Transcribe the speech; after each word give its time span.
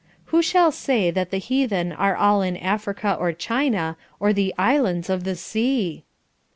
Who 0.33 0.41
shall 0.41 0.71
say 0.71 1.11
that 1.11 1.29
the 1.29 1.37
heathen 1.37 1.91
are 1.91 2.15
all 2.15 2.41
in 2.41 2.57
Africa 2.57 3.15
or 3.19 3.33
China, 3.33 3.97
or 4.19 4.33
the 4.33 4.51
islands 4.57 5.11
of 5.11 5.25
the 5.25 5.35
sea? 5.35 6.03